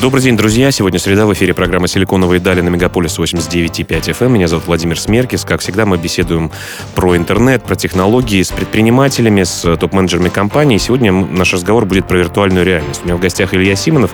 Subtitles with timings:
[0.00, 0.70] Добрый день, друзья.
[0.70, 4.26] Сегодня среда в эфире программа «Силиконовые дали» на Мегаполис 89.5 FM.
[4.26, 4.32] Эм.
[4.34, 5.44] Меня зовут Владимир Смеркис.
[5.44, 6.52] Как всегда, мы беседуем
[6.94, 10.78] про интернет, про технологии с предпринимателями, с топ-менеджерами компаний.
[10.78, 13.00] Сегодня наш разговор будет про виртуальную реальность.
[13.02, 14.12] У меня в гостях Илья Симонов,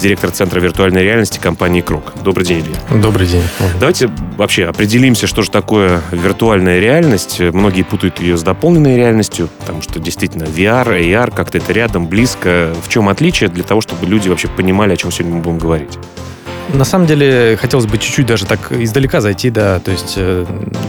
[0.00, 2.14] директор Центра виртуальной реальности компании «Крок».
[2.24, 3.02] Добрый день, Илья.
[3.02, 3.42] Добрый день.
[3.78, 7.40] Давайте вообще определимся, что же такое виртуальная реальность.
[7.40, 12.74] Многие путают ее с дополненной реальностью, потому что действительно VR, AR, как-то это рядом, близко.
[12.82, 15.98] В чем отличие для того, чтобы люди вообще понимали, о чем сегодня мы будем говорить?
[16.72, 20.44] На самом деле, хотелось бы чуть-чуть даже так издалека зайти, да, то есть э,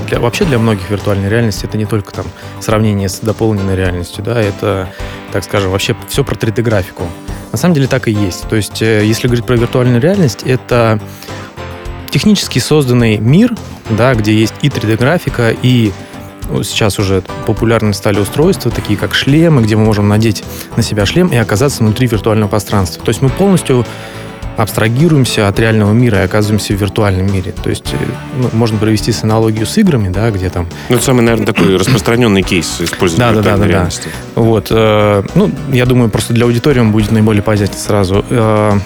[0.07, 2.25] для, вообще для многих виртуальная реальность это не только там
[2.59, 4.89] сравнение с дополненной реальностью, да, это,
[5.31, 7.03] так скажем, вообще все про 3D-графику.
[7.51, 8.49] На самом деле так и есть.
[8.49, 10.99] То есть, э, если говорить про виртуальную реальность, это
[12.09, 13.55] технически созданный мир,
[13.91, 15.91] да, где есть и 3D-графика, и
[16.63, 20.43] сейчас уже популярны стали устройства, такие как шлемы, где мы можем надеть
[20.75, 23.03] на себя шлем и оказаться внутри виртуального пространства.
[23.03, 23.85] То есть мы полностью
[24.57, 27.53] абстрагируемся от реального мира и оказываемся в виртуальном мире.
[27.63, 27.97] То есть э,
[28.41, 30.67] ну, можно провести с аналогию с играми, да, где там...
[30.89, 34.09] Ну, это самый, наверное, такой распространенный кейс использования да, да, да, реальности.
[34.35, 34.41] Да.
[34.41, 34.67] Вот.
[34.71, 38.25] Э, ну, я думаю, просто для аудитории он будет наиболее понятен сразу.
[38.29, 38.77] Э,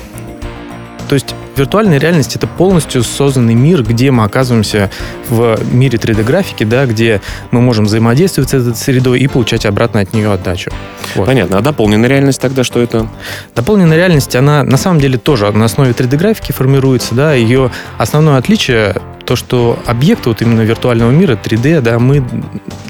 [1.07, 4.89] то есть виртуальная реальность это полностью созданный мир, где мы оказываемся
[5.29, 10.13] в мире 3D-графики, да, где мы можем взаимодействовать с этой средой и получать обратно от
[10.13, 10.71] нее отдачу.
[11.15, 11.27] Вот.
[11.27, 11.59] Понятно.
[11.59, 13.07] А дополненная реальность тогда что это?
[13.55, 18.95] Дополненная реальность, она на самом деле тоже на основе 3D-графики формируется, да, ее основное отличие
[19.25, 22.23] то, что объекты вот именно виртуального мира 3D, да, мы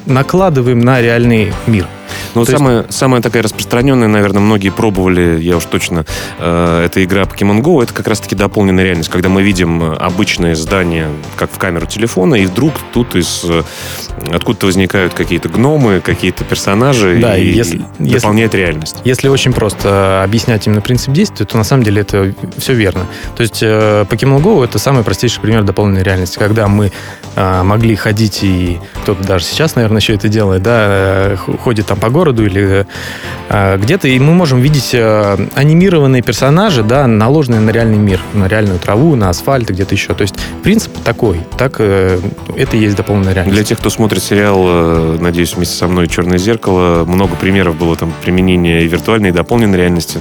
[0.05, 1.87] накладываем на реальный мир.
[2.35, 2.93] Ну, самая, есть...
[2.93, 6.05] самая такая распространенная, наверное, многие пробовали, я уж точно,
[6.39, 11.07] э, это игра Pokemon Go, это как раз-таки дополненная реальность, когда мы видим обычное здание,
[11.35, 13.63] как в камеру телефона, и вдруг тут из э,
[14.33, 18.97] откуда-то возникают какие-то гномы, какие-то персонажи, да, и, если, и дополняет если, реальность.
[19.03, 23.05] Если очень просто объяснять именно принцип действия, то на самом деле это все верно.
[23.35, 26.91] То есть э, Pokemon Go это самый простейший пример дополненной реальности, когда мы
[27.35, 31.99] э, могли ходить, и кто-то даже сейчас, наверное, еще это делает, да, э, ходит там
[32.01, 32.85] по городу или
[33.49, 38.47] э, где-то, и мы можем видеть э, анимированные персонажи, да, наложенные на реальный мир, на
[38.47, 40.13] реальную траву, на асфальт и где-то еще.
[40.13, 42.19] То есть принцип такой, так э,
[42.57, 43.55] это и есть дополненная реальность.
[43.55, 47.95] Для тех, кто смотрит сериал, э, надеюсь, вместе со мной «Черное зеркало», много примеров было
[47.95, 50.19] там применения и виртуальной, и дополненной реальности.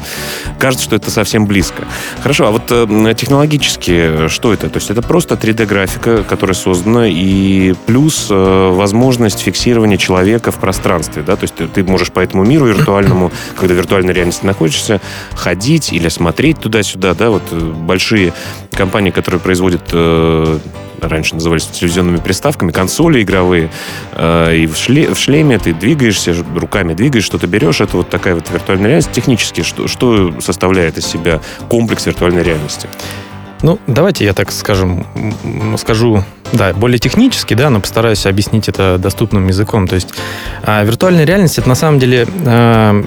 [0.59, 1.85] Кажется, что это совсем близко.
[2.23, 4.69] Хорошо, а вот э, технологически что это?
[4.69, 11.23] То есть это просто 3D-графика, которая создана, и плюс э, возможность фиксирования человека в пространстве,
[11.27, 15.01] да, то есть ты, можешь по этому миру виртуальному, когда в виртуальной реальности находишься,
[15.35, 18.33] ходить или смотреть туда-сюда, да, вот большие
[18.73, 19.83] компании, которые производят
[21.09, 23.71] раньше назывались телевизионными приставками, консоли игровые,
[24.13, 28.35] э, и в, шле, в шлеме ты двигаешься, руками двигаешь, что-то берешь, это вот такая
[28.35, 29.13] вот виртуальная реальность.
[29.13, 32.89] Технически, что, что составляет из себя комплекс виртуальной реальности?
[33.63, 35.07] Ну, давайте я так скажем,
[35.77, 39.87] скажу, да, более технически, да, но постараюсь объяснить это доступным языком.
[39.87, 40.15] То есть
[40.63, 43.05] э, виртуальная реальность это на самом деле э,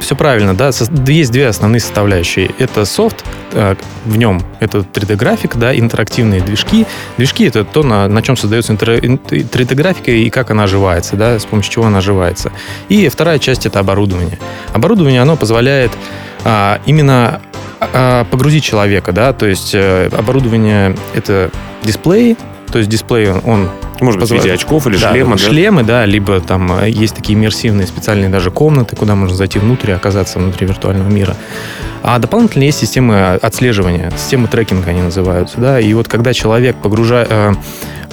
[0.00, 0.70] все правильно, да,
[1.06, 2.50] есть две основные составляющие.
[2.58, 6.86] Это софт, э, в нем это 3D-график, да, интерактивные движки.
[7.16, 11.72] Движки— это то, на, на чем создается 3D-графика и как она оживается, да, с помощью
[11.72, 12.52] чего она оживается.
[12.88, 14.38] И вторая часть— это оборудование.
[14.72, 15.92] Оборудование, оно позволяет
[16.44, 17.40] а, именно
[17.80, 21.50] а, погрузить человека, да, то есть а, оборудование— это
[21.82, 22.36] дисплей,
[22.74, 23.68] то есть дисплей, он
[24.00, 25.38] может быть, в виде очков или да, шлема, да?
[25.38, 29.90] Шлемы, да, либо там э, есть такие иммерсивные специальные даже комнаты, куда можно зайти внутрь
[29.90, 31.36] и оказаться внутри виртуального мира.
[32.02, 37.28] А дополнительно есть системы отслеживания, системы трекинга они называются, да, и вот когда человек погружает
[37.30, 37.54] э,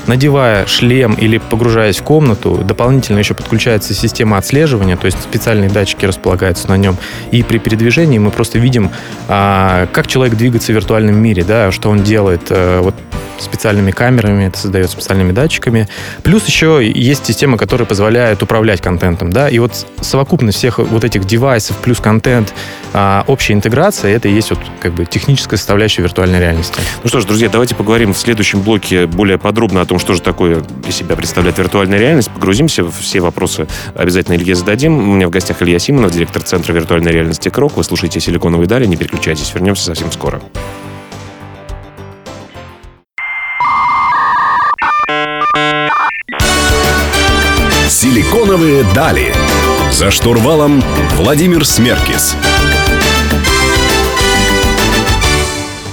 [0.06, 6.06] надевая шлем или погружаясь в комнату, дополнительно еще подключается система отслеживания, то есть специальные датчики
[6.06, 6.98] располагаются на нем.
[7.32, 8.92] И при передвижении мы просто видим,
[9.28, 12.44] а, как человек двигается в виртуальном мире, да, что он делает.
[12.52, 12.94] А, вот
[13.42, 15.88] специальными камерами, это создает специальными датчиками.
[16.24, 21.26] Плюс еще есть система, которая позволяет управлять контентом, да, и вот совокупность всех вот этих
[21.26, 22.54] девайсов плюс контент,
[22.94, 26.80] а, общая интеграция, это и есть вот как бы техническая составляющая виртуальной реальности.
[27.04, 30.22] Ну что ж, друзья, давайте поговорим в следующем блоке более подробно о том, что же
[30.22, 32.30] такое из себя представляет виртуальная реальность.
[32.30, 34.98] Погрузимся все вопросы обязательно Илье зададим.
[34.98, 37.78] У меня в гостях Илья Симонов, директор Центра виртуальной реальности КРОК.
[37.78, 40.42] Вы слушаете «Силиконовые дали», не переключайтесь, вернемся совсем скоро.
[47.92, 49.34] «Силиконовые дали».
[49.92, 50.82] За штурвалом
[51.18, 52.38] Владимир Смеркис.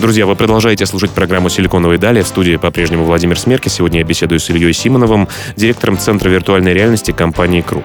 [0.00, 2.22] Друзья, вы продолжаете слушать программу «Силиконовые дали».
[2.22, 3.68] В студии по-прежнему Владимир Смерки.
[3.68, 7.82] Сегодня я беседую с Ильей Симоновым, директором Центра виртуальной реальности компании «Круг».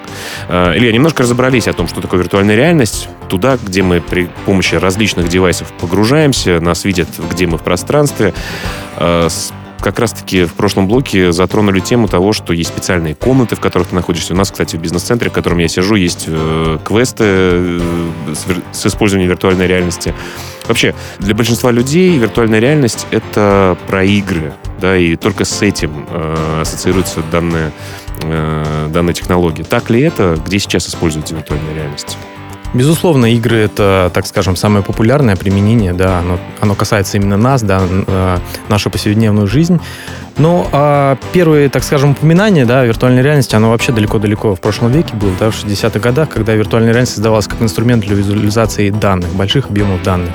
[0.47, 3.09] А, Илья, немножко разобрались о том, что такое виртуальная реальность.
[3.29, 8.35] Туда, где мы при помощи различных девайсов погружаемся, нас видят, где мы в пространстве.
[8.95, 9.27] А,
[9.83, 13.95] как раз-таки в прошлом блоке затронули тему того, что есть специальные комнаты, в которых ты
[13.95, 14.33] находишься.
[14.33, 17.79] У нас, кстати, в бизнес-центре, в котором я сижу, есть э, квесты э,
[18.71, 20.15] с, использованием виртуальной реальности.
[20.67, 26.61] Вообще, для большинства людей виртуальная реальность— это про игры, да, и только с этим э,
[26.61, 27.73] ассоциируется данная,
[28.89, 29.63] данная технология.
[29.63, 30.39] Так ли это?
[30.45, 32.17] Где сейчас используется виртуальная реальность?
[32.73, 37.81] Безусловно, игры это, так скажем, самое популярное применение, да, оно, оно касается именно нас, да,
[37.83, 38.37] э,
[38.67, 39.79] нашу повседневную жизнь.
[40.37, 45.13] Но а первые, так скажем, упоминания, да, виртуальной реальности, оно вообще далеко-далеко в прошлом веке
[45.15, 49.69] было, да, в 60-х годах, когда виртуальная реальность создавалась как инструмент для визуализации данных, больших
[49.69, 50.31] объемов данных.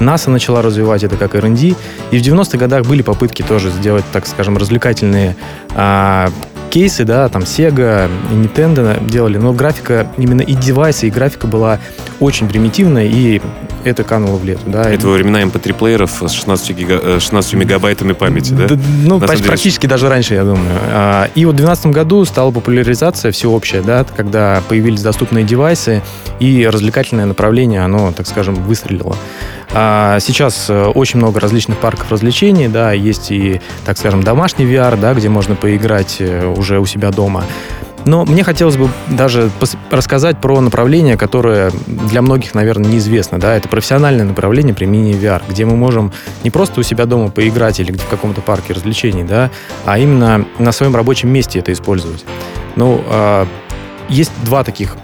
[0.00, 1.74] НАСА начала развивать это как R&D,
[2.10, 5.36] и в 90-х годах были попытки тоже сделать, так скажем, развлекательные
[5.74, 6.30] а,
[6.68, 11.78] кейсы, да, там Sega и Nintendo делали, но графика, именно и девайсы, и графика была
[12.20, 13.40] очень примитивная, и
[13.88, 14.62] это кануло в лету.
[14.66, 14.90] Да.
[14.90, 17.20] Это во времена MP3-плееров с 16, гига...
[17.20, 18.68] 16 э, мегабайтами памяти, да?
[18.68, 19.48] да ну, почти, деле...
[19.48, 20.78] практически даже раньше, я думаю.
[20.90, 26.02] А, и вот в 2012 году стала популяризация всеобщая, да, когда появились доступные девайсы,
[26.40, 29.16] и развлекательное направление, оно, так скажем, выстрелило.
[29.72, 34.98] А сейчас э, очень много различных парков развлечений, да, есть и, так скажем, домашний VR,
[34.98, 37.44] да, где можно поиграть э, уже у себя дома.
[38.08, 39.50] Но мне хотелось бы даже
[39.90, 43.38] рассказать про направление, которое для многих, наверное, неизвестно.
[43.38, 43.54] Да?
[43.54, 46.10] Это профессиональное направление применения VR, где мы можем
[46.42, 49.50] не просто у себя дома поиграть или в каком-то парке развлечений, да,
[49.84, 52.24] а именно на своем рабочем месте это использовать.
[52.76, 53.44] Ну, э,
[54.08, 54.96] есть два таких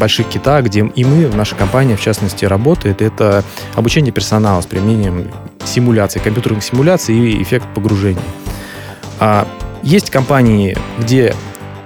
[0.00, 3.44] больших кита, где и мы, наша компания, в частности, работает, это
[3.74, 5.30] обучение персонала с применением
[5.66, 8.22] симуляции, компьютерных симуляций и эффект погружения.
[9.20, 9.46] А
[9.82, 11.34] есть компании, где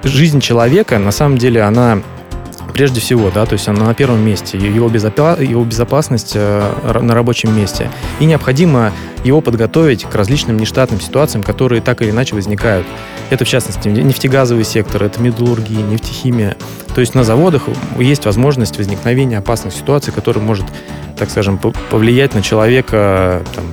[0.03, 2.03] жизнь человека, на самом деле, она
[2.73, 7.15] прежде всего, да, то есть она на первом месте, его, безопа- его безопасность э, на
[7.15, 7.91] рабочем месте.
[8.21, 8.93] И необходимо
[9.25, 12.87] его подготовить к различным нештатным ситуациям, которые так или иначе возникают.
[13.29, 16.57] Это, в частности, нефтегазовый сектор, это металлургия, нефтехимия.
[16.95, 17.65] То есть на заводах
[17.99, 20.65] есть возможность возникновения опасных ситуаций, которые может,
[21.17, 23.65] так скажем, повлиять на человека там,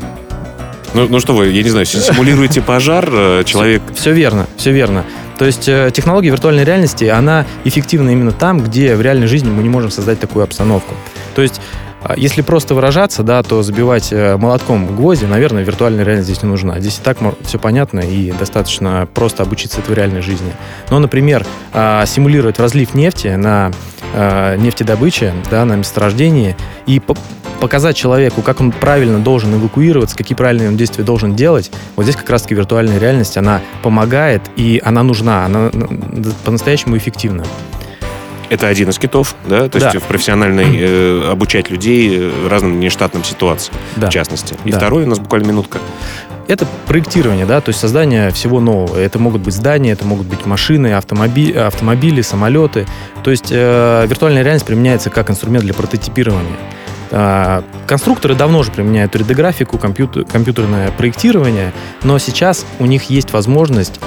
[0.94, 3.84] ну, ну что вы, я не знаю, симулируете пожар, э, человек...
[3.94, 5.04] Все, все верно, все верно.
[5.38, 9.64] То есть э, технология виртуальной реальности, она эффективна именно там, где в реальной жизни мы
[9.64, 10.96] не можем создать такую обстановку.
[11.36, 11.62] То есть
[12.02, 16.50] а, если просто выражаться, да, то забивать э, молотком гвозди, наверное, виртуальная реальность здесь не
[16.50, 16.80] нужна.
[16.80, 20.54] Здесь и так все понятно и достаточно просто обучиться это в реальной жизни.
[20.90, 23.72] Но, например, а, симулировать разлив нефти на
[24.14, 26.56] а, нефтедобыче, да, на месторождении
[26.86, 27.02] и
[27.60, 32.16] показать человеку, как он правильно должен эвакуироваться, какие правильные он действия должен делать, вот здесь
[32.16, 35.72] как раз-таки виртуальная реальность, она помогает, и она нужна, она
[36.44, 37.44] по-настоящему эффективна.
[38.50, 39.68] Это один из китов, да?
[39.68, 39.92] То да.
[39.92, 44.10] есть в профессиональной э, обучать людей э, разным нештатным ситуациям, да.
[44.10, 44.56] в частности.
[44.64, 44.78] И да.
[44.78, 45.80] второй у нас буквально минутка.
[46.48, 48.98] Это проектирование, да, то есть создание всего нового.
[48.98, 52.86] Это могут быть здания, это могут быть машины, автомобили, автомобили самолеты.
[53.22, 56.56] То есть э, виртуальная реальность применяется как инструмент для прототипирования.
[57.12, 61.74] А, конструкторы давно уже применяют 3D-графику, компьютер, компьютерное проектирование,
[62.04, 64.00] но сейчас у них есть возможность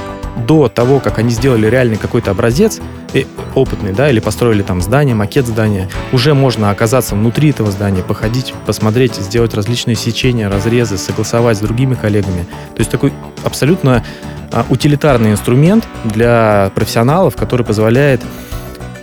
[0.47, 2.81] до того, как они сделали реальный какой-то образец,
[3.15, 8.03] э, опытный, да, или построили там здание, макет здания, уже можно оказаться внутри этого здания,
[8.03, 12.47] походить, посмотреть, сделать различные сечения, разрезы, согласовать с другими коллегами.
[12.75, 13.13] То есть такой
[13.45, 14.05] абсолютно
[14.53, 18.21] а, утилитарный инструмент для профессионалов, который позволяет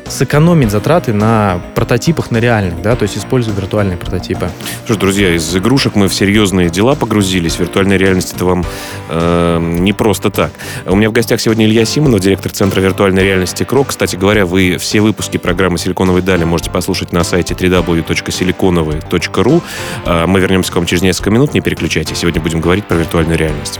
[0.10, 4.50] сэкономить затраты на прототипах, на реальных, да, то есть используя виртуальные прототипы.
[4.86, 7.60] Что ж, друзья, из игрушек мы в серьезные дела погрузились.
[7.60, 8.66] Виртуальная реальность это вам
[9.10, 10.52] э, не просто так.
[10.86, 13.88] У меня в гостях сегодня Илья Симонов, директор Центра виртуальной реальности КРОК.
[13.88, 19.62] Кстати говоря, вы все выпуски программы «Силиконовые дали» можете послушать на сайте www.siliconovые.ru.
[20.06, 22.18] Э, мы вернемся к вам через несколько минут, не переключайтесь.
[22.18, 23.80] Сегодня будем говорить про виртуальную реальность.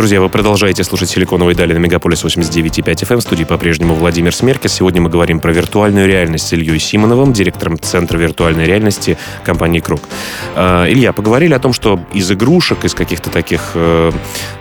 [0.00, 3.16] Друзья, вы продолжаете слушать «Силиконовые дали» на Мегаполис 89.5 FM.
[3.18, 4.72] В студии по-прежнему Владимир Смеркис.
[4.72, 10.00] Сегодня мы говорим про виртуальную реальность с Ильей Симоновым, директором Центра виртуальной реальности компании «Круг».
[10.56, 14.10] А, Илья, поговорили о том, что из игрушек, из каких-то таких э,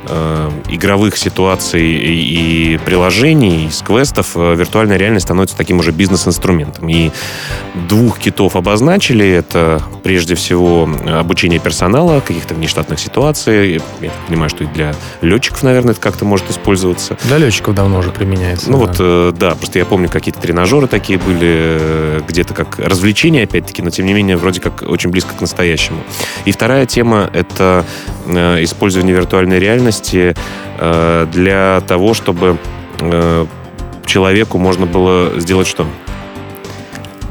[0.09, 6.89] э, игровых ситуаций и, и приложений, из квестов, э, виртуальная реальность становится таким уже бизнес-инструментом.
[6.89, 7.11] И
[7.87, 9.25] двух китов обозначили.
[9.25, 13.81] Это прежде всего обучение персонала, каких-то внештатных ситуаций.
[14.01, 14.93] Я понимаю, что и для
[15.29, 17.17] летчиков, наверное, это как-то может использоваться.
[17.25, 18.69] Для летчиков давно уже применяется.
[18.69, 18.85] Ну да.
[18.85, 23.81] вот, э, да, просто я помню, какие-то тренажеры такие были, э, где-то как развлечения, опять-таки,
[23.81, 26.03] но тем не менее, вроде как очень близко к настоящему.
[26.45, 27.85] И вторая тема— это
[28.25, 30.35] э, использование виртуальной реальности
[31.33, 32.57] для того, чтобы
[34.05, 35.85] человеку можно было сделать что?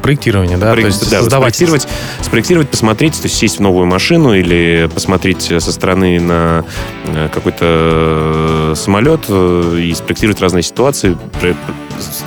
[0.09, 1.55] Проектирование, да, Проект, то есть да, создавать...
[1.55, 1.88] спроектировать,
[2.23, 6.65] спроектировать, посмотреть, то есть сесть в новую машину или посмотреть со стороны на
[7.05, 11.15] э, какой-то э, самолет э, и спроектировать разные ситуации.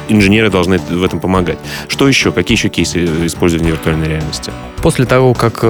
[0.10, 1.58] Инженеры должны в этом помогать.
[1.88, 2.32] Что еще?
[2.32, 4.52] Какие еще кейсы использования виртуальной реальности?
[4.84, 5.66] После того, как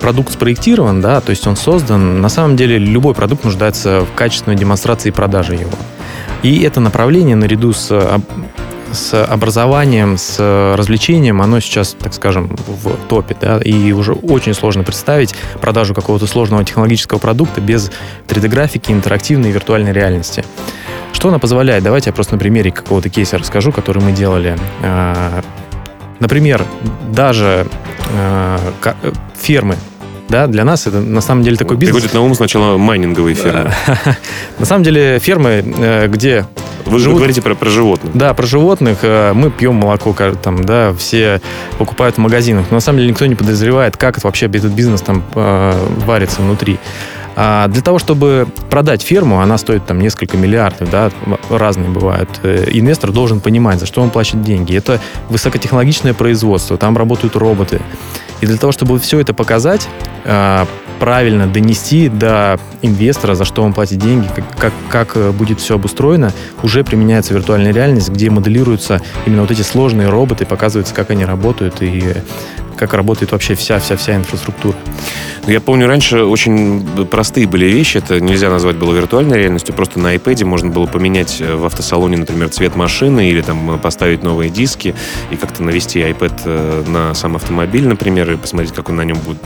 [0.00, 4.56] продукт спроектирован, да, то есть он создан, на самом деле любой продукт нуждается в качественной
[4.56, 5.72] демонстрации и продаже его.
[6.42, 7.90] И это направление наряду с
[8.92, 10.38] с образованием, с
[10.76, 16.26] развлечением, оно сейчас, так скажем, в топе, да, и уже очень сложно представить продажу какого-то
[16.26, 17.90] сложного технологического продукта без
[18.28, 20.44] 3D-графики, интерактивной и виртуальной реальности.
[21.12, 21.84] Что она позволяет?
[21.84, 24.56] Давайте я просто на примере какого-то кейса расскажу, который мы делали.
[24.82, 25.42] А,
[26.20, 26.64] например,
[27.10, 27.66] даже
[28.14, 28.58] а,
[29.40, 29.76] фермы,
[30.28, 31.96] да, для нас это на самом деле такой бизнес.
[31.96, 33.72] Приходит на ум сначала майнинговые фермы.
[34.58, 36.46] На самом деле фермы, э, где
[36.86, 38.12] вы же говорите про, про животных.
[38.14, 38.98] Да, про животных.
[39.02, 41.40] Э, мы пьем молоко, там, да, все
[41.78, 42.66] покупают в магазинах.
[42.70, 46.40] Но на самом деле никто не подозревает, как это вообще этот бизнес там э, варится
[46.40, 46.78] внутри.
[47.34, 51.10] А для того, чтобы продать ферму, она стоит там несколько миллиардов, да,
[51.48, 52.28] разные бывают.
[52.42, 54.76] Инвестор должен понимать, за что он платит деньги.
[54.76, 55.00] Это
[55.30, 57.80] высокотехнологичное производство, там работают роботы.
[58.42, 59.88] И для того, чтобы все это показать,
[60.24, 60.66] а,
[60.98, 65.76] правильно донести до инвестора, за что он платит деньги, как, как, как э, будет все
[65.76, 66.32] обустроено,
[66.62, 71.82] уже применяется виртуальная реальность, где моделируются именно вот эти сложные роботы, показывается, как они работают
[71.82, 72.14] и
[72.82, 74.76] как работает вообще вся-вся-вся инфраструктура.
[75.46, 77.98] Я помню, раньше очень простые были вещи.
[77.98, 79.72] Это нельзя назвать было виртуальной реальностью.
[79.72, 84.24] Просто на iPad можно было поменять э, в автосалоне, например, цвет машины или там поставить
[84.24, 84.94] новые диски
[85.30, 89.18] и как-то навести iPad э, на сам автомобиль, например, и посмотреть, как он на нем
[89.18, 89.38] будет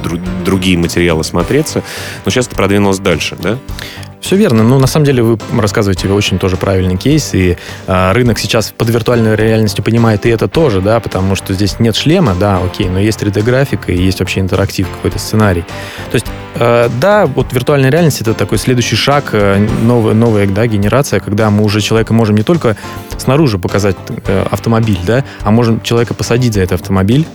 [0.44, 1.82] другие материалы смотреться.
[2.24, 3.58] Но сейчас это продвинулось дальше, да?
[4.20, 4.62] Все верно.
[4.62, 7.56] Ну, на самом деле, вы рассказываете очень тоже правильный кейс, и
[7.86, 11.94] э, рынок сейчас под виртуальной реальностью понимает и это тоже, да, потому что здесь нет
[11.94, 15.64] шлема, да, окей, но есть 3D-графика и есть вообще интерактив, какой-то сценарий.
[16.10, 20.66] То есть, э, да, вот виртуальная реальность— это такой следующий шаг, э, новая, новая да,
[20.66, 22.76] генерация, когда мы уже человека можем не только
[23.18, 23.96] снаружи показать
[24.26, 27.26] э, автомобиль, да, а можем человека посадить за этот автомобиль,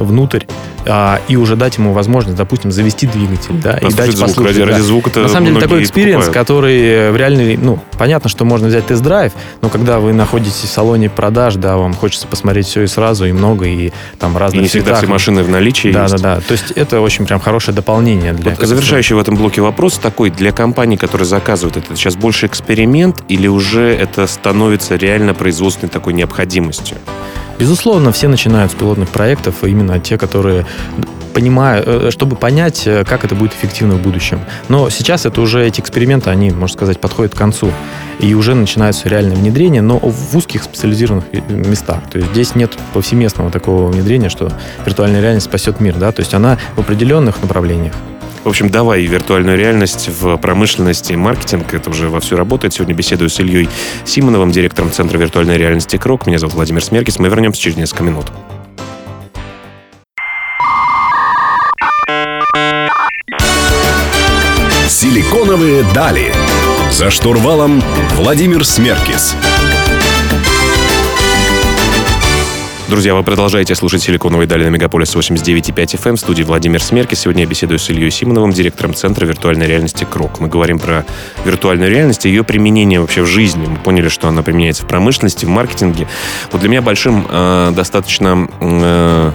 [0.00, 0.44] внутрь
[0.86, 4.56] а, и уже дать ему возможность, допустим, завести двигатель, да, и дать звук, послушать.
[4.56, 4.72] Ради, да.
[4.72, 8.86] ради звука На самом деле такой experience, который в реальный, ну, понятно, что можно взять
[8.86, 13.26] тест-драйв, но когда вы находитесь в салоне продаж, да, вам хочется посмотреть все и сразу,
[13.26, 16.16] и много, и там разные И не всегда все машины в наличии Да, есть.
[16.16, 16.40] да, да.
[16.40, 18.32] То есть это очень прям хорошее дополнение.
[18.32, 22.46] Для вот завершающий в этом блоке вопрос такой, для компаний, которые заказывают это, сейчас больше
[22.46, 26.96] эксперимент или уже это становится реально производственной такой необходимостью?
[27.60, 30.64] Безусловно, все начинают с пилотных проектов, именно те, которые
[31.34, 34.40] понимаю, э, чтобы понять, э, как это будет эффективно в будущем.
[34.68, 37.70] Но сейчас это уже эти эксперименты, они, можно сказать, подходят к концу.
[38.18, 42.00] И уже начинается реальное внедрение, но в узких специализированных э, местах.
[42.10, 44.50] То есть здесь нет повсеместного такого внедрения, что
[44.86, 45.96] виртуальная реальность спасет мир.
[45.96, 46.12] Да?
[46.12, 47.92] То есть она в определенных направлениях.
[48.42, 51.74] В общем, давай виртуальную реальность в промышленности и маркетинг.
[51.74, 52.72] Это уже вовсю работает.
[52.72, 53.68] Сегодня беседую с Ильей
[54.04, 56.26] Симоновым, директором Центра виртуальной реальности КРОК.
[56.26, 57.18] Меня зовут Владимир Смеркис.
[57.18, 58.26] Мы вернемся через несколько минут.
[64.88, 66.32] Силиконовые дали.
[66.90, 67.82] За штурвалом
[68.16, 69.36] Владимир Смеркис.
[72.90, 76.16] Друзья, вы продолжаете слушать «Силиконовые дали» на Мегаполис 89.5 FM.
[76.16, 77.14] В студии Владимир Смерки.
[77.14, 80.40] Сегодня я беседую с Ильей Симоновым, директором Центра виртуальной реальности КРОК.
[80.40, 81.06] Мы говорим про
[81.44, 83.64] виртуальную реальность и ее применение вообще в жизни.
[83.64, 86.08] Мы поняли, что она применяется в промышленности, в маркетинге.
[86.50, 88.48] Вот для меня большим э, достаточно...
[88.60, 89.30] Э,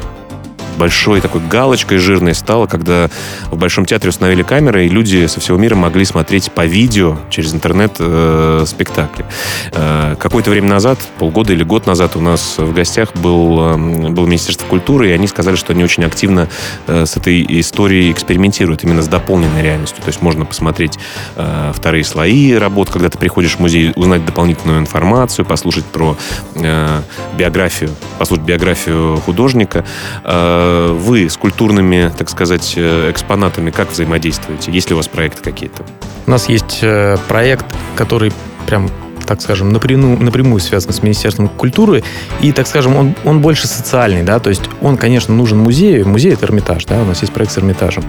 [0.76, 3.10] большой такой галочкой жирной стало, когда
[3.52, 7.54] в Большом театре установили камеры, и люди со всего мира могли смотреть по видео через
[7.54, 9.26] интернет э, спектакли.
[9.72, 14.26] Э, какое-то время назад, полгода или год назад у нас в гостях был, э, был
[14.26, 16.48] Министерство культуры, и они сказали, что они очень активно
[16.88, 20.04] э, с этой историей экспериментируют, именно с дополненной реальностью.
[20.04, 20.98] То есть можно посмотреть
[21.36, 26.18] э, вторые слои работ, когда ты приходишь в музей, узнать дополнительную информацию, послушать про
[26.56, 27.02] э,
[27.38, 29.86] биографию, послушать биографию художника.
[30.24, 34.72] Э, вы с культурными, так сказать, э, экспонатами как взаимодействуете?
[34.72, 35.84] Есть ли у вас проекты какие-то?
[36.28, 38.32] У нас есть э, проект, который
[38.68, 38.90] прям
[39.26, 42.04] так скажем, напрямую, напрямую связан с Министерством культуры,
[42.42, 46.34] и, так скажем, он, он больше социальный, да, то есть он, конечно, нужен музею, музей—
[46.34, 48.04] это Эрмитаж, да, у нас есть проект с Эрмитажем.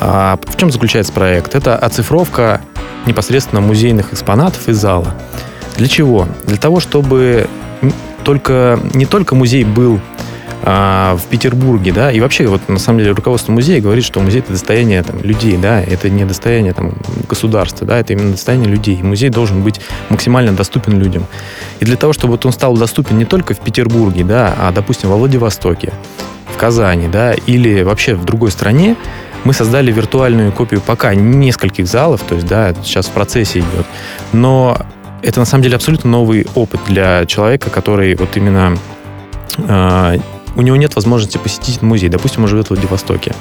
[0.00, 1.54] А в чем заключается проект?
[1.54, 2.62] Это оцифровка
[3.04, 5.14] непосредственно музейных экспонатов из зала.
[5.76, 6.26] Для чего?
[6.46, 7.48] Для того, чтобы
[8.24, 10.00] только, не только музей был
[10.62, 14.40] а, в Петербурге, да, и вообще вот на самом деле руководство музея говорит, что музей
[14.40, 16.94] это достояние там, людей, да, это не достояние там,
[17.28, 19.02] государства, да, это именно достояние людей.
[19.02, 21.26] Музей должен быть максимально доступен людям.
[21.80, 25.10] И для того, чтобы вот он стал доступен не только в Петербурге, да, а, допустим,
[25.10, 25.92] во Владивостоке,
[26.52, 28.96] в Казани, да, или вообще в другой стране,
[29.44, 33.86] мы создали виртуальную копию пока нескольких залов, то есть, да, сейчас в процессе идет.
[34.32, 34.78] Но
[35.22, 38.76] это на самом деле абсолютно новый опыт для человека, который вот именно
[39.58, 40.18] э,
[40.56, 42.08] у него нет возможности посетить музей.
[42.08, 43.34] Допустим, он живет в Владивостоке.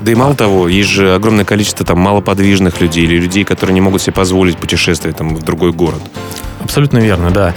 [0.00, 3.80] Да и мало того, есть же огромное количество там малоподвижных людей или людей, которые не
[3.80, 6.02] могут себе позволить путешествовать там, в другой город.
[6.60, 7.54] Абсолютно верно, да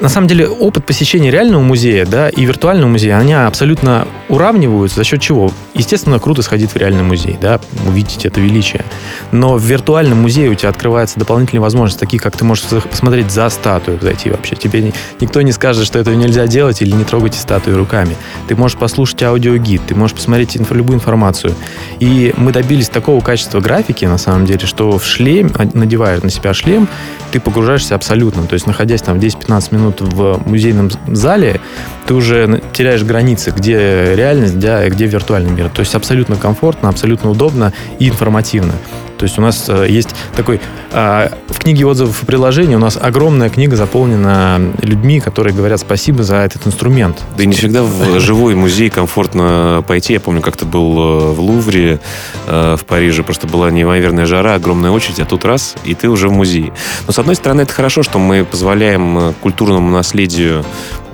[0.00, 4.96] на самом деле опыт посещения реального музея да, и виртуального музея, они абсолютно уравниваются.
[4.98, 5.52] За счет чего?
[5.74, 8.84] Естественно, круто сходить в реальный музей, да, увидеть это величие.
[9.32, 13.48] Но в виртуальном музее у тебя открываются дополнительные возможности, такие как ты можешь посмотреть за
[13.48, 14.56] статую, зайти вообще.
[14.56, 18.16] Тебе никто не скажет, что этого нельзя делать или не трогайте статую руками.
[18.48, 21.54] Ты можешь послушать аудиогид, ты можешь посмотреть инфо, любую информацию.
[22.00, 26.52] И мы добились такого качества графики, на самом деле, что в шлем, надевая на себя
[26.52, 26.88] шлем,
[27.32, 28.46] ты погружаешься абсолютно.
[28.46, 31.60] То есть, находясь там в 10-15 минут в музейном зале,
[32.06, 35.68] ты уже теряешь границы, где реальность, где, где виртуальный мир.
[35.68, 38.72] То есть абсолютно комфортно, абсолютно удобно и информативно.
[39.18, 40.60] То есть у нас э, есть такой...
[40.92, 46.22] Э, в книге отзывов и приложений у нас огромная книга заполнена людьми, которые говорят спасибо
[46.22, 47.22] за этот инструмент.
[47.36, 50.14] Да и не всегда в живой музей комфортно пойти.
[50.14, 52.00] Я помню, как-то был э, в Лувре
[52.46, 53.22] в Париже.
[53.22, 56.72] Просто была неимоверная жара, огромная очередь, а тут раз, и ты уже в музее.
[57.06, 60.64] Но, с одной стороны, это хорошо, что мы позволяем культурному наследию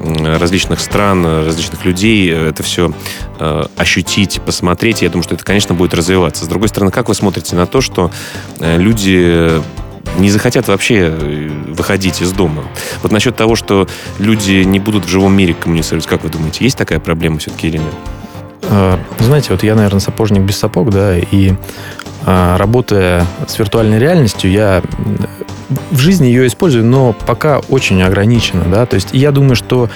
[0.02, 2.92] различных стран, различных людей это все
[3.38, 5.02] э, ощутить, посмотреть.
[5.02, 6.44] Я думаю, что это, конечно, будет развиваться.
[6.44, 8.10] С другой стороны, как вы смотрите на то, что
[8.58, 9.62] э, люди
[10.18, 12.64] не захотят вообще э, выходить из дома.
[13.02, 13.88] Вот насчет того, что
[14.18, 17.78] люди не будут в живом мире коммуницировать, как вы думаете, есть такая проблема все-таки или
[17.78, 17.94] нет?
[19.18, 21.52] Знаете, вот я, наверное, сапожник без сапог, да, и
[22.24, 24.82] работая с виртуальной реальностью, я
[25.90, 29.90] в жизни ее использую, но пока очень ограничено, да, то есть я думаю, что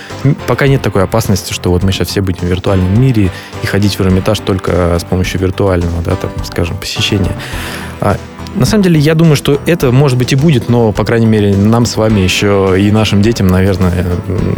[0.46, 3.30] пока нет такой опасности, что вот мы сейчас все будем в виртуальном мире
[3.62, 7.32] и ходить в Эрмитаж только с помощью виртуального, да, там, скажем, посещения.
[8.00, 8.16] А,
[8.56, 11.54] на самом деле, я думаю, что это, может быть, и будет, но, по крайней мере,
[11.54, 14.06] нам с вами еще и нашим детям, наверное,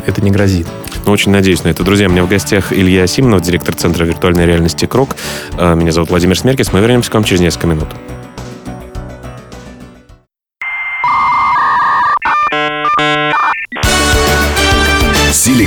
[0.07, 0.69] это не грозит.
[1.05, 1.83] Ну, очень надеюсь на это.
[1.83, 5.17] Друзья, у меня в гостях Илья Симонов, директор Центра виртуальной реальности «Крок».
[5.57, 6.73] А, меня зовут Владимир Смеркис.
[6.73, 7.89] Мы вернемся к вам через несколько минут.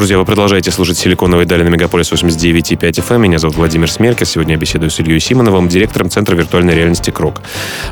[0.00, 3.16] Друзья, вы продолжаете слушать «Силиконовые дали» на Мегаполис 89.5 FM.
[3.16, 3.20] Эм.
[3.20, 4.24] Меня зовут Владимир Смеркер.
[4.24, 7.42] Сегодня я беседую с Ильей Симоновым, директором Центра виртуальной реальности «Крок».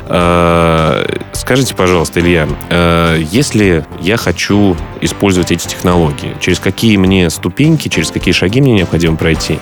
[0.07, 7.89] Э, скажите, пожалуйста, Илья, э, если я хочу использовать эти технологии, через какие мне ступеньки,
[7.89, 9.59] через какие шаги мне необходимо пройти,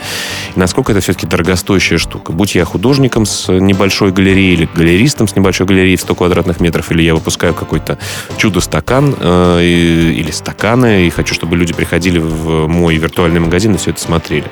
[0.55, 2.31] насколько это все-таки дорогостоящая штука?
[2.31, 6.93] Будь я художником с небольшой галереей или галеристом с небольшой галереей в 100 квадратных метров,
[6.93, 7.97] или я выпускаю какой-то
[8.37, 13.91] чудо-стакан э, или стаканы, и хочу, чтобы люди приходили в мой виртуальный магазин и все
[13.91, 14.51] это смотрели.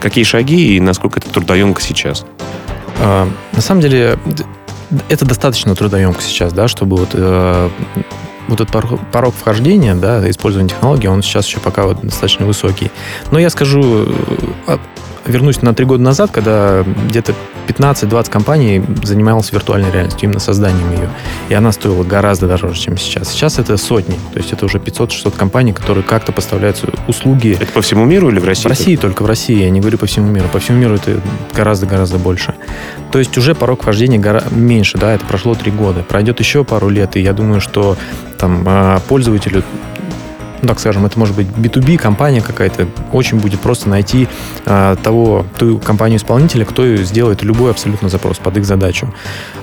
[0.00, 2.24] Какие шаги и насколько это трудоемко сейчас?
[3.00, 4.18] А, на самом деле,
[5.08, 7.70] это достаточно трудоемко сейчас, да, чтобы вот, э,
[8.48, 12.90] вот этот порог, порог вхождения, да, использования технологий, он сейчас еще пока вот достаточно высокий.
[13.30, 14.06] Но я скажу,
[14.66, 14.78] э,
[15.26, 17.34] вернусь на три года назад, когда где-то
[17.68, 21.08] 15-20 компаний занималась виртуальной реальностью, именно созданием ее.
[21.48, 23.28] И она стоила гораздо дороже, чем сейчас.
[23.28, 24.14] Сейчас это сотни.
[24.32, 27.56] То есть это уже 500-600 компаний, которые как-то поставляют услуги.
[27.60, 28.64] Это по всему миру или в России?
[28.64, 29.62] В России только в России.
[29.62, 30.48] Я не говорю по всему миру.
[30.52, 31.20] По всему миру это
[31.54, 32.54] гораздо-гораздо больше.
[33.10, 34.42] То есть уже порог вхождения гора...
[34.50, 36.02] меньше, да, это прошло три года.
[36.02, 37.96] Пройдет еще пару лет, и я думаю, что
[38.38, 39.62] там а, пользователю
[40.62, 44.28] ну, так скажем, это может быть B2B компания какая-то, очень будет просто найти
[44.64, 49.12] а, того, ту компанию-исполнителя, кто сделает любой абсолютно запрос под их задачу.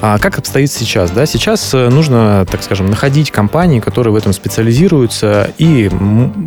[0.02, 1.12] А как обстоит сейчас?
[1.12, 1.26] Да?
[1.26, 5.90] Сейчас э, нужно, так скажем, находить компании, которые в этом специализируются и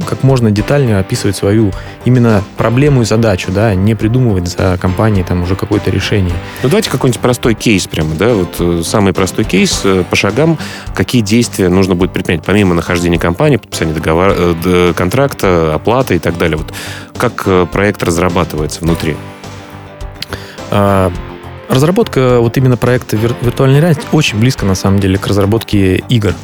[0.06, 1.72] как можно детальнее описывать свою
[2.04, 6.34] именно проблему и задачу, да, не придумывать за компанией там уже какое-то решение.
[6.62, 10.58] Ну, давайте какой-нибудь простой кейс прямо, да, вот э, самый простой кейс э, по шагам,
[10.94, 14.41] какие действия нужно будет предпринять, помимо нахождения компании, подписания договора, Э,
[14.96, 16.56] контракта, оплата и так далее.
[16.56, 16.72] Вот
[17.16, 19.16] как э, проект разрабатывается внутри?
[20.70, 21.12] А,
[21.68, 26.34] разработка вот именно проекта виртуальной реальности очень близко, на самом деле, к разработке игр.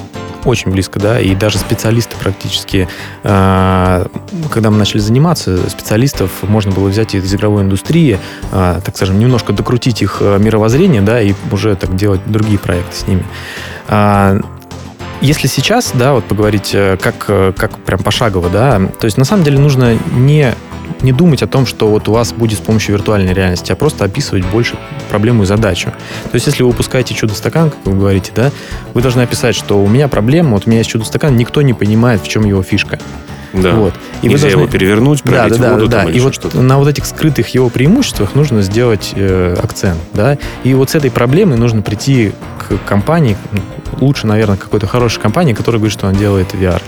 [0.44, 2.88] Очень близко, да, и даже специалисты практически,
[3.24, 4.06] а,
[4.50, 8.20] когда мы начали заниматься, специалистов можно было взять из игровой индустрии,
[8.52, 12.96] а, так скажем, немножко докрутить их э, мировоззрение, да, и уже так делать другие проекты
[12.96, 13.24] с ними.
[15.20, 19.24] Если сейчас, да, вот поговорить э, как, э, как прям пошагово, да, то есть на
[19.24, 20.54] самом деле нужно не
[21.02, 24.04] не думать о том, что вот у вас будет с помощью виртуальной реальности, а просто
[24.04, 24.76] описывать больше
[25.11, 25.92] проблему и задачу.
[26.24, 28.50] То есть, если вы выпускаете чудо-стакан, как вы говорите, да,
[28.94, 32.22] вы должны описать, что у меня проблема, вот у меня есть чудо-стакан, никто не понимает,
[32.22, 32.98] в чем его фишка.
[33.52, 33.74] Да.
[33.74, 33.94] Вот.
[34.22, 34.61] И Нельзя должны...
[34.61, 36.11] его перевернуть, пролить да, да, воду да, да.
[36.11, 36.61] И вот что-то.
[36.61, 40.38] на вот этих скрытых его преимуществах нужно сделать э, акцент, да.
[40.64, 43.37] И вот с этой проблемой нужно прийти к компании,
[44.00, 46.82] лучше, наверное, какой-то хорошей компании, которая говорит, что она делает VR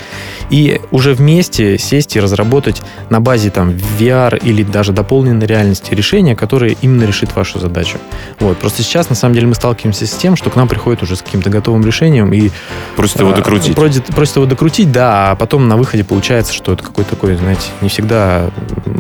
[0.51, 6.37] и уже вместе сесть и разработать на базе там VR или даже дополненной реальности решение,
[6.37, 7.99] которое именно решит вашу задачу.
[8.41, 8.59] Вот.
[8.59, 11.23] Просто сейчас, на самом деле, мы сталкиваемся с тем, что к нам приходит уже с
[11.23, 12.51] каким-то готовым решением и...
[12.97, 13.75] Просит его а, докрутить.
[13.75, 17.69] Просит, просит его докрутить, да, а потом на выходе получается, что это какой-то такой, знаете,
[17.81, 18.51] не всегда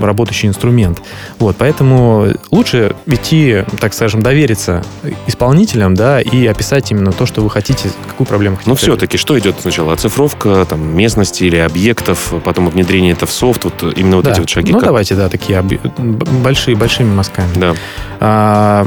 [0.00, 1.00] работающий инструмент.
[1.38, 4.84] Вот, поэтому лучше идти, так скажем, довериться
[5.26, 8.70] исполнителям, да, и описать именно то, что вы хотите, какую проблему хотите.
[8.70, 9.92] Ну, все-таки, что идет сначала?
[9.92, 14.32] Оцифровка, там, местности, или объектов, потом внедрение это в софт, вот именно вот да.
[14.32, 14.72] эти вот шаги.
[14.72, 14.88] Ну, как?
[14.88, 15.72] давайте, да, такие об...
[15.98, 17.48] большие, большими мазками.
[17.56, 17.74] Да.
[18.20, 18.86] А,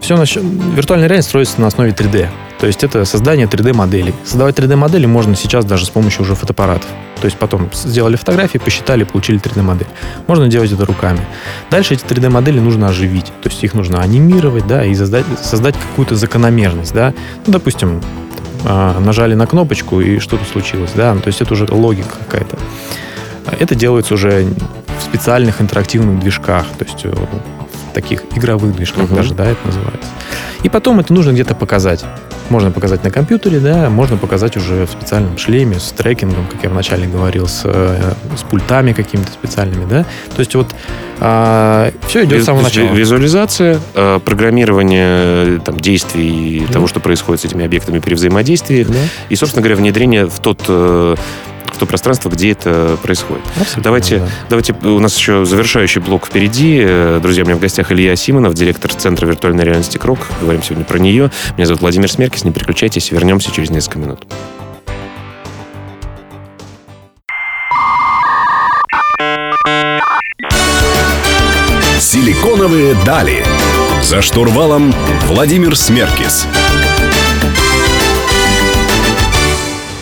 [0.00, 0.36] все нач...
[0.36, 2.28] виртуальная реальность строится на основе 3D.
[2.62, 4.14] То есть это создание 3D-моделей.
[4.24, 6.88] Создавать 3D-модели можно сейчас даже с помощью уже фотоаппаратов.
[7.20, 9.88] То есть потом сделали фотографии, посчитали, получили 3D-модель.
[10.28, 11.26] Можно делать это руками.
[11.70, 13.32] Дальше эти 3D-модели нужно оживить.
[13.42, 17.14] То есть их нужно анимировать, да, и создать, создать какую-то закономерность, да.
[17.46, 18.00] Ну, допустим,
[18.64, 22.58] а, нажали на кнопочку и что-то случилось, да, то есть это уже логика какая-то.
[23.58, 24.46] Это делается уже
[24.98, 29.16] в специальных интерактивных движках, то есть э, в таких игровых движках uh-huh.
[29.16, 30.08] даже, да, это называется.
[30.62, 32.04] И потом это нужно где-то показать.
[32.50, 36.70] Можно показать на компьютере, да, можно показать уже в специальном шлеме с трекингом, как я
[36.70, 40.04] вначале говорил, с, э, с пультами какими-то специальными, да.
[40.34, 40.68] То есть вот
[41.20, 42.92] а, все идет с самого начала.
[42.92, 46.74] Визуализация, э, программирование там, действий да.
[46.74, 48.94] того, что происходит с этими объектами при взаимодействии, да.
[49.28, 51.14] и, собственно говоря, внедрение в тот э,
[51.78, 53.44] то пространство, где это происходит.
[53.56, 54.28] Абсолютно, давайте, да.
[54.50, 56.80] давайте, у нас еще завершающий блок впереди.
[56.82, 60.20] Э, друзья, у меня в гостях Илья Симонов, директор Центра виртуальной реальности КРОК.
[60.40, 61.30] Говорим сегодня про нее.
[61.56, 62.44] Меня зовут Владимир Смеркис.
[62.44, 64.26] Не переключайтесь, вернемся через несколько минут.
[71.98, 73.44] Силиконовые дали.
[74.02, 74.92] За штурвалом
[75.28, 76.46] Владимир Смеркис.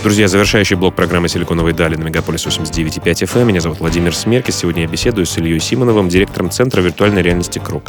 [0.03, 3.45] Друзья, завершающий блок программы «Силиконовые дали» на Мегаполис 89.5 FM.
[3.45, 4.57] Меня зовут Владимир Смеркис.
[4.57, 7.83] Сегодня я беседую с Ильей Симоновым, директором Центра виртуальной реальности «Круг».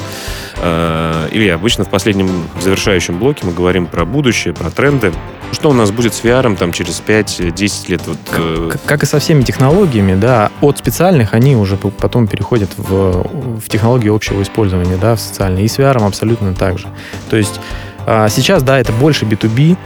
[0.58, 5.14] Э, Илья, обычно в последнем завершающем блоке мы говорим про будущее, про тренды.
[5.54, 8.02] Что у нас будет с VR там, через 5-10 лет?
[8.06, 12.72] Вот, э, как, как и со всеми технологиями, да, от специальных они уже потом переходят
[12.76, 13.26] в,
[13.58, 15.64] в технологии общего использования, да, в социальные.
[15.64, 16.88] И с VR абсолютно так же.
[17.30, 17.62] То есть
[18.06, 19.78] а, сейчас, да, это больше B2B,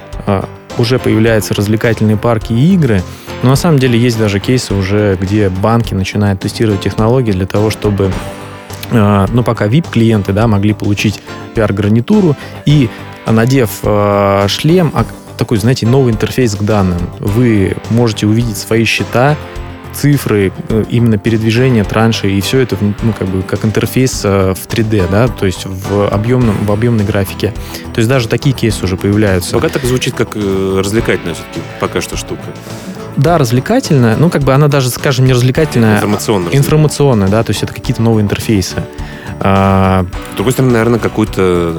[0.78, 3.02] уже появляются развлекательные парки и игры,
[3.44, 7.70] но на самом деле есть даже кейсы уже, где банки начинают тестировать технологии для того,
[7.70, 8.12] чтобы
[8.92, 11.22] э, ну, пока VIP-клиенты да, могли получить
[11.56, 12.36] VR-гарнитуру
[12.66, 12.90] и,
[13.28, 15.06] надев э, шлем, а,
[15.38, 19.36] такой, знаете, новый интерфейс к данным, вы можете увидеть свои счета,
[19.96, 24.68] цифры, э, именно передвижение транши, и все это ну, как бы как интерфейс э, в
[24.68, 27.54] 3D, да, то есть в, объемном, в объемной графике.
[27.94, 29.56] То есть даже такие кейсы уже появляются.
[29.56, 32.44] Пока так звучит как э, развлекательная все-таки пока что штука.
[33.18, 37.64] Да, развлекательная, ну как бы она даже, скажем, не развлекательная, информационная, информационная, да, то есть
[37.64, 38.84] это какие-то новые интерфейсы.
[39.40, 40.06] А...
[40.34, 41.76] С другой стороны, наверное, какой-то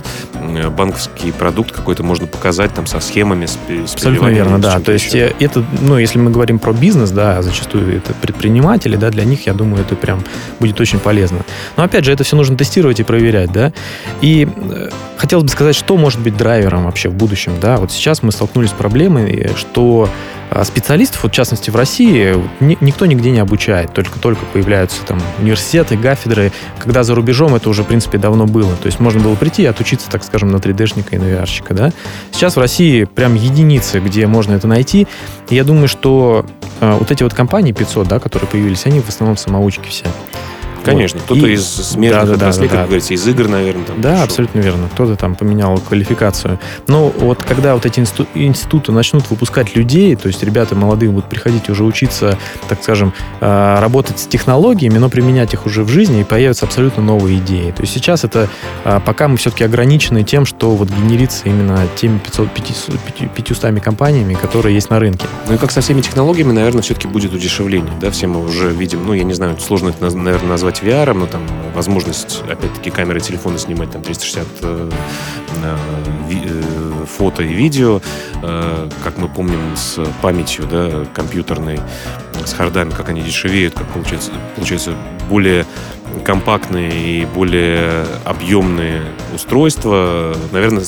[0.76, 4.80] банковский продукт какой-то можно показать там со схемами, с, с Абсолютно верно, да.
[4.80, 5.32] То есть еще.
[5.38, 9.54] это, ну, если мы говорим про бизнес, да, зачастую это предприниматели, да, для них, я
[9.54, 10.22] думаю, это прям
[10.60, 11.40] будет очень полезно.
[11.76, 13.72] Но опять же, это все нужно тестировать и проверять, да.
[14.20, 17.78] И э, хотелось бы сказать, что может быть драйвером вообще в будущем, да.
[17.78, 20.08] Вот сейчас мы столкнулись с проблемой, что
[20.64, 26.52] специалистов, вот в частности в России, никто нигде не обучает, только-только появляются там университеты, кафедры,
[26.78, 28.74] когда за рубежом это уже, в принципе, давно было.
[28.76, 31.92] То есть можно было прийти и отучиться, так скажем, на 3D-шника и на VR-щика, да.
[32.32, 35.06] Сейчас в России прям единицы, где можно это найти.
[35.48, 36.46] И я думаю, что
[36.80, 40.06] э, вот эти вот компании 500, да, которые появились, они в основном самоучки все.
[40.86, 41.24] Конечно, вот.
[41.24, 41.54] кто-то и...
[41.54, 42.86] из смежных да, отраслей, да, да, как да.
[42.86, 43.84] говорится, из игр, наверное.
[43.84, 44.24] Там да, пришел.
[44.24, 44.88] абсолютно верно.
[44.92, 46.58] Кто-то там поменял квалификацию.
[46.86, 48.00] Но вот когда вот эти
[48.34, 53.80] институты начнут выпускать людей, то есть ребята молодые будут приходить уже учиться, так скажем, а,
[53.80, 57.70] работать с технологиями, но применять их уже в жизни, и появятся абсолютно новые идеи.
[57.70, 58.48] То есть сейчас это
[58.84, 64.34] а, пока мы все-таки ограничены тем, что вот генерится именно теми 500, 500, 500 компаниями,
[64.34, 65.26] которые есть на рынке.
[65.48, 67.92] Ну и как со всеми технологиями, наверное, все-таки будет удешевление.
[68.00, 71.12] Да, все мы уже видим, ну, я не знаю, сложно это, наверное, назвать назвать VR,
[71.14, 74.90] но там возможность, опять-таки, камеры телефона снимать там 360 э,
[75.62, 75.76] э,
[76.30, 78.00] э, фото и видео,
[78.42, 81.80] э, как мы помним, с памятью да, компьютерной,
[82.44, 84.94] с хардами, как они дешевеют, как получается, получается
[85.28, 85.66] более
[86.26, 90.82] компактные и более объемные устройства, наверное,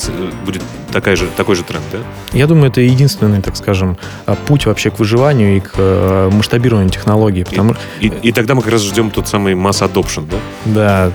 [0.44, 1.98] будет такая же, такой же тренд, да?
[2.32, 3.96] Я думаю, это единственный, так скажем,
[4.26, 7.44] а, путь вообще к выживанию и к э, масштабированию технологий.
[7.44, 7.74] Потому...
[8.00, 10.38] И, и, и тогда мы как раз ждем тот самый масс adoption, да?
[10.64, 11.12] Да.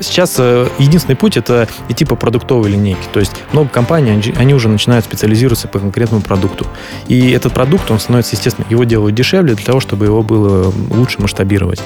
[0.00, 3.02] Сейчас э, единственный путь это идти по продуктовой линейке.
[3.12, 6.66] То есть много компаний, они уже начинают специализироваться по конкретному продукту.
[7.06, 11.20] И этот продукт, он становится, естественно, его делают дешевле для того, чтобы его было лучше
[11.20, 11.80] масштабировать.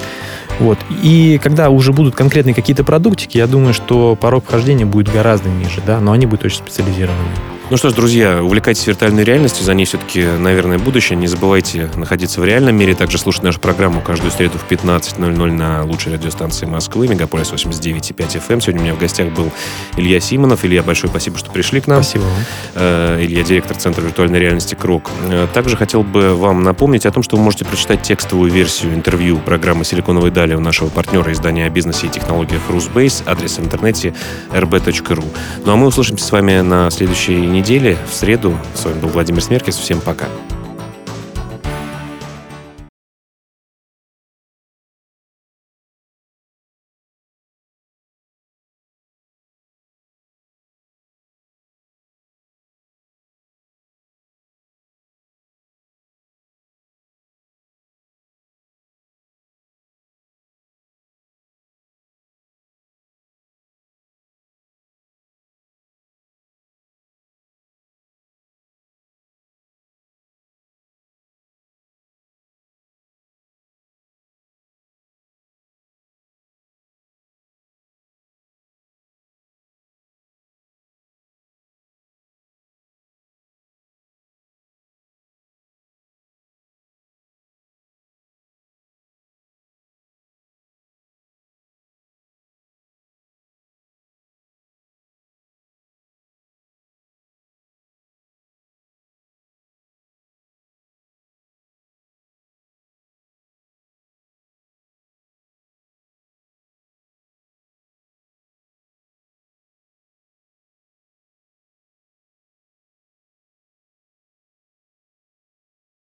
[0.59, 0.77] Вот.
[1.01, 5.81] И когда уже будут конкретные какие-то продуктики, я думаю, что порог вхождения будет гораздо ниже,
[5.85, 7.54] да, но они будут очень специализированы.
[7.71, 11.17] Ну что ж, друзья, увлекайтесь виртуальной реальностью, за ней все-таки, наверное, будущее.
[11.17, 15.83] Не забывайте находиться в реальном мире, также слушать нашу программу каждую среду в 15.00 на
[15.83, 18.53] лучшей радиостанции Москвы, Мегаполис 89.5 FM.
[18.53, 18.61] Эм.
[18.61, 19.51] Сегодня у меня в гостях был
[19.97, 20.63] Илья Симонов.
[20.63, 22.03] Илья, большое спасибо, что пришли к нам.
[22.03, 22.45] Спасибо вам.
[22.75, 25.09] Э, Илья, директор Центра виртуальной реальности КРОК.
[25.31, 29.39] Э, также хотел бы вам напомнить о том, что вы можете прочитать текстовую версию интервью
[29.39, 34.13] программы «Силиконовой дали» у нашего партнера издания о бизнесе и технологиях Русбейс, адрес в интернете
[34.51, 35.25] rb.ru.
[35.65, 38.57] Ну а мы услышимся с вами на следующей недели, в среду.
[38.73, 39.75] С вами был Владимир Смеркис.
[39.77, 40.27] Всем пока.